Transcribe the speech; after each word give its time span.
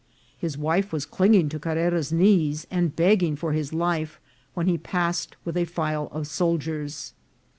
His 0.35 0.57
wife 0.57 0.91
was 0.91 1.05
clinging 1.05 1.47
to 1.49 1.59
Carrera's 1.59 2.11
knees, 2.11 2.65
and 2.71 2.95
begging 2.95 3.35
for 3.35 3.51
his 3.53 3.71
life 3.71 4.19
when 4.55 4.65
he 4.65 4.79
passed 4.79 5.35
with 5.45 5.55
a 5.55 5.65
file 5.65 6.09
of 6.11 6.25
soldiers. 6.25 7.13